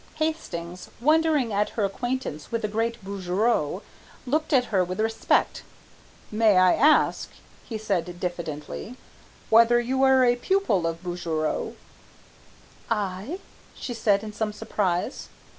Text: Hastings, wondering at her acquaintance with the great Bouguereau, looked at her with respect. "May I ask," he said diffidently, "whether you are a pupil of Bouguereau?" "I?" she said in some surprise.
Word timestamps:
Hastings, 0.15 0.89
wondering 0.99 1.53
at 1.53 1.69
her 1.77 1.85
acquaintance 1.85 2.51
with 2.51 2.63
the 2.63 2.67
great 2.67 3.05
Bouguereau, 3.05 3.83
looked 4.25 4.51
at 4.51 4.65
her 4.73 4.83
with 4.83 4.99
respect. 4.99 5.61
"May 6.31 6.57
I 6.57 6.73
ask," 6.73 7.29
he 7.65 7.77
said 7.77 8.19
diffidently, 8.19 8.97
"whether 9.51 9.79
you 9.79 10.01
are 10.01 10.25
a 10.25 10.37
pupil 10.37 10.87
of 10.87 11.03
Bouguereau?" 11.03 11.75
"I?" 12.89 13.37
she 13.75 13.93
said 13.93 14.23
in 14.23 14.33
some 14.33 14.53
surprise. 14.53 15.29